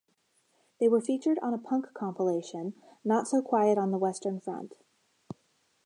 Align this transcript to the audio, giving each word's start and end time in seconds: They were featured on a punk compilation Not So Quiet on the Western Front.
They 0.79 0.87
were 0.87 0.99
featured 0.99 1.37
on 1.43 1.53
a 1.53 1.59
punk 1.59 1.93
compilation 1.93 2.73
Not 3.05 3.27
So 3.27 3.39
Quiet 3.43 3.77
on 3.77 3.91
the 3.91 3.99
Western 3.99 4.39
Front. 4.39 4.73